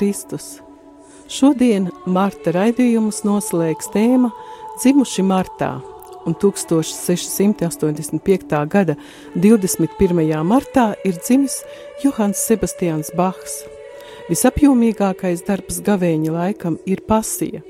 Kristus! 0.00 0.64
Šodien 1.28 1.90
Marta 2.08 2.54
raidījumus 2.56 3.20
noslēgs 3.26 3.90
tēma 3.92 4.30
Dzimuši 4.78 5.20
martā, 5.28 5.74
un 6.24 6.32
1685. 6.40 8.64
gada 8.72 8.96
21. 9.36 10.40
martā 10.48 10.96
ir 11.04 11.20
dzimis 11.20 11.60
Johans 12.00 12.40
Sebastians 12.48 13.12
Bachs. 13.12 13.68
Visapjomīgākais 14.32 15.44
darbs 15.44 15.84
gavēņa 15.84 16.32
laikam 16.32 16.80
ir 16.88 17.04
pasija. 17.04 17.60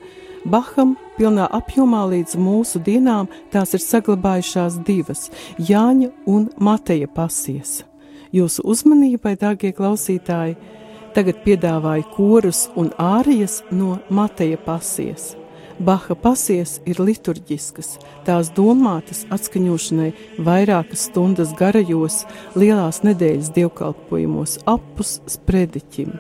Baham 0.47 0.95
pilnā 1.19 1.51
apjomā 1.51 2.07
līdz 2.15 2.39
mūsu 2.39 2.79
dienām 2.79 3.27
tās 3.51 3.75
ir 3.75 3.83
saglabājušās 3.83 4.79
divas- 4.87 5.35
Jāņa 5.71 6.15
un 6.31 6.47
Mateja 6.63 7.11
pasijas. 7.11 7.83
Jūsu 8.31 8.63
uzmanībai, 8.63 9.35
dārgie 9.35 9.75
klausītāji! 9.75 10.79
Tagad 11.15 11.41
piedāvāju 11.43 12.07
korus 12.15 12.69
un 12.79 12.93
ārijas 13.03 13.61
no 13.75 13.99
Mateja 14.15 14.59
pasies. 14.63 15.33
Baha 15.81 16.15
pasies 16.15 16.77
ir 16.85 17.01
liturģiskas, 17.01 17.95
tās 18.27 18.51
domātas 18.53 19.25
atskaņošanai 19.33 20.11
vairākas 20.45 21.07
stundas 21.09 21.55
garajos, 21.57 22.27
lielās 22.55 23.01
nedēļas 23.07 23.49
dievkalpojumos, 23.57 24.59
apus 24.69 25.19
sprediķim. 25.35 26.13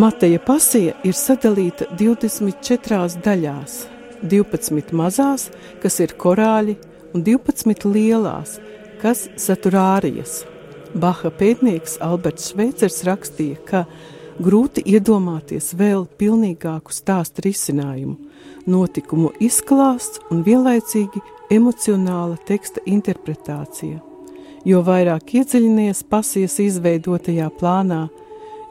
Mateja 0.00 0.40
pasija 0.40 0.96
ir 1.04 1.18
sadalīta 1.18 1.90
24 2.00 3.20
daļās, 3.26 3.76
12 4.22 4.96
mazās, 4.96 5.50
kas 5.82 6.00
ir 6.00 6.16
korāļi, 6.18 6.78
un 7.14 7.26
12 7.26 7.86
lielās, 7.92 8.56
kas 9.02 9.28
satur 9.36 9.76
ārijas. 9.82 10.40
Baha 10.94 11.30
pētnieks 11.30 12.00
Alberts 12.02 12.48
Šveicers 12.50 13.04
rakstīja, 13.06 13.60
ka 13.62 13.84
grūti 14.42 14.82
iedomāties 14.90 15.70
vēl 15.78 16.02
pilnīgāku 16.18 16.90
stāstu 16.90 17.44
risinājumu, 17.46 18.16
notikumu 18.66 19.30
izklāsts 19.38 20.18
un 20.34 20.42
vienlaicīgi 20.42 21.22
emocionāla 21.54 22.40
teksta 22.48 22.82
interpretācija. 22.90 24.00
Jo 24.66 24.82
vairāk 24.84 25.30
iedziļinies 25.38 26.02
pasijas 26.10 26.58
izveidotajā 26.60 27.46
plānā, 27.60 28.08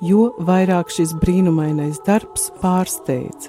jo 0.03 0.33
vairāk 0.43 0.91
šis 0.91 1.15
brīnumainais 1.23 2.03
darbs 2.05 2.49
pārsteidz. 2.59 3.47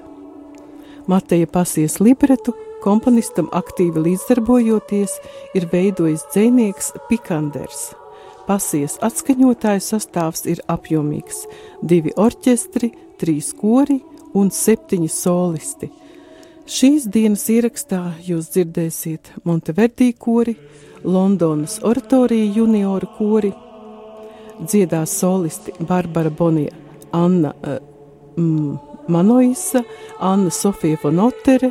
Mateja 1.11 1.51
pasies 1.51 1.99
libretu 1.99 2.55
komponistam 2.85 3.51
aktīvi 3.51 4.07
līdzdarbojoties, 4.07 5.17
ir 5.59 5.67
veidojis 5.75 6.29
dzēnieks 6.31 6.95
Pikanders– 7.11 7.91
pasijas 8.51 8.97
atskaņotāju 9.07 9.83
sastāvs 9.85 10.43
ir 10.51 10.61
apjomīgs- 10.75 11.45
divi 11.91 12.11
orķestri, 12.19 12.91
trīs 13.21 13.53
kori 13.55 14.01
un 14.35 14.51
septiņi 14.51 15.09
solisti. 15.09 15.91
Šīs 16.67 17.07
dienas 17.15 17.47
ierakstā 17.51 18.01
jūs 18.27 18.51
dzirdēsiet 18.55 19.31
Monteverdī 19.45 20.13
kori, 20.19 20.57
Londonas 21.05 21.79
oratorija 21.83 22.53
junioru 22.57 23.09
kori, 23.17 23.53
dziedās 24.61 25.15
solisti 25.23 25.73
Barbara 25.81 26.31
Bonija, 26.31 26.75
Anna 27.13 27.53
uh, 27.55 27.79
mm, 28.37 28.79
Manoisa, 29.09 29.83
Anna 30.21 30.51
Sofija 30.51 30.99
Vonotere, 31.03 31.71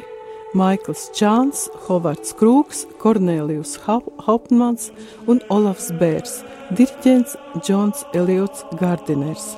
Maikls 0.57 1.11
Čāns, 1.13 1.67
Hovards 1.85 2.31
Krūks, 2.33 2.87
Kornēlijus 2.97 3.75
Hauptmans 3.85 4.87
un 5.29 5.43
Olafs 5.53 5.91
Bērs– 5.93 6.39
Diriģents 6.77 7.35
Džons 7.61 8.01
Eliots 8.17 8.63
Gardiners. 8.79 9.51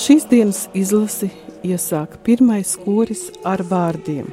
Šīs 0.00 0.24
dienas 0.30 0.62
izlasi 0.72 1.28
iesāk 1.60 2.16
pirmais 2.24 2.70
koris 2.80 3.26
ar 3.44 3.60
vārdiem: 3.68 4.30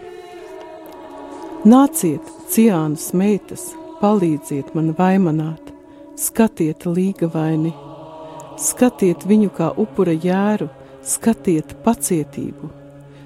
Nāciet, 1.68 2.24
ciānas 2.48 3.10
meitas, 3.12 3.66
palīdziet 4.00 4.72
man 4.72 4.94
vaimanāt, 4.96 5.74
skatiet 6.16 6.88
līga 6.88 7.28
vaini, 7.34 7.74
skatiet 8.56 9.28
viņu 9.28 9.52
kā 9.60 9.74
upura 9.76 10.16
jēru, 10.16 10.70
skatiet 11.04 11.76
pacietību, 11.84 12.72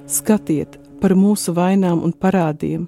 skatiet 0.09 0.79
par 1.01 1.15
mūsu 1.17 1.53
vainām 1.55 2.03
un 2.05 2.13
parādiem, 2.13 2.87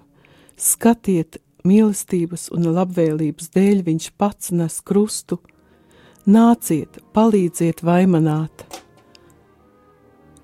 skatiet 0.58 1.40
mīlestības 1.68 2.50
un 2.56 2.70
labvēlības 2.76 3.52
dēļ 3.56 3.84
viņš 3.88 4.10
pats 4.18 4.52
nes 4.56 4.80
krustu. 4.82 5.40
Nāciet, 6.28 7.00
palīdziet 7.16 7.84
vaimanāt! 7.88 8.66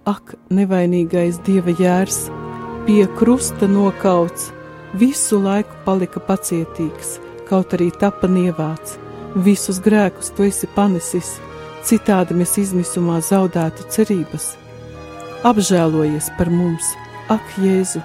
Ak, 0.08 0.34
nevainīgais 0.52 1.38
dieva 1.48 1.72
jērs, 1.80 2.26
pie 2.88 3.06
krusta 3.20 3.70
nokauts, 3.72 4.50
visu 5.00 5.40
laiku 5.40 5.78
palika 5.86 6.20
pacietīgs, 6.20 7.18
kaut 7.48 7.76
arī 7.78 7.88
tapa 8.00 8.28
nievāts. 8.28 8.98
Visus 9.46 9.80
grēkus 9.82 10.34
tu 10.36 10.44
esi 10.46 10.68
panesis, 10.76 11.38
citādi 11.88 12.36
mēs 12.38 12.58
izmisumā 12.62 13.22
zaudētu 13.24 13.88
cerības. 13.96 14.52
Apžēlojies 15.48 16.30
par 16.38 16.52
mums, 16.52 16.92
ak, 17.30 17.56
Jēzu! 17.58 18.02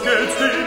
Geld 0.00 0.61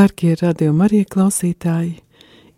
Darbie 0.00 0.30
radījuma 0.32 0.86
arī 0.86 1.02
klausītāji, 1.04 1.98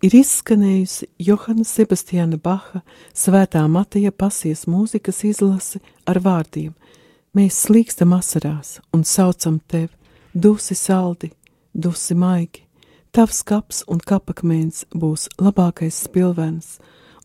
ir 0.07 0.15
izskanējusi 0.15 1.09
Johana 1.27 1.65
Sebastiāna 1.67 2.39
Baha 2.39 2.85
svētā 3.19 3.65
Mateja 3.67 4.13
pasies 4.15 4.63
mūzikas 4.71 5.25
izlase 5.27 5.81
ar 6.07 6.21
vārdiem: 6.23 6.71
Mēs 7.35 7.59
slīkstam 7.65 8.15
asarās 8.15 8.77
un 8.95 9.03
saucam 9.03 9.59
tevi, 9.67 9.91
dusi 10.33 10.79
saldi, 10.79 11.33
dusi 11.75 12.15
maigi, 12.15 12.63
tavs 13.11 13.43
kaps 13.43 13.83
un 13.91 13.99
kapakmēns 13.99 14.85
būs 14.95 15.27
labākais 15.43 15.99
spilvens 16.07 16.77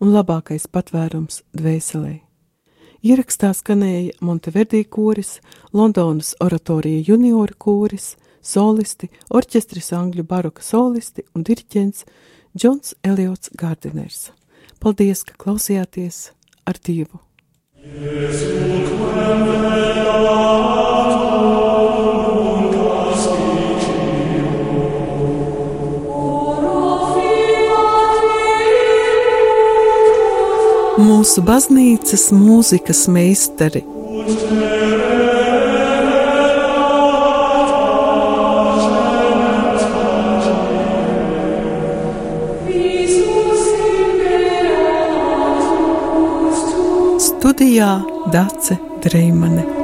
un 0.02 0.16
labākais 0.18 0.66
patvērums 0.66 1.44
dvēselē. 1.54 2.16
Ierakstā 3.06 3.54
skanēja 3.54 4.18
Monteverdī 4.26 4.88
kūris, 4.90 5.44
Londonas 5.78 6.34
oratorija 6.42 7.06
junioru 7.06 7.54
kūris, 7.68 8.16
solisti, 8.42 9.10
orķestris 9.30 9.92
angļu 9.98 10.26
baroka 10.28 10.64
solisti 10.66 11.26
un 11.36 11.46
diriģents 11.48 12.06
Džons 12.58 12.96
Eliots 13.06 13.52
Gārdiners. 13.58 14.32
Paldies, 14.82 15.24
ka 15.26 15.36
klausījāties 15.38 16.32
ar 16.66 16.80
Dievu! 16.82 17.22
Mūsu 30.98 31.44
baznīcas 31.46 32.32
mūzikas 32.34 33.06
meistari 33.14 33.84
Studijā 47.58 48.04
Dace 48.30 48.78
Dreimane. 49.02 49.77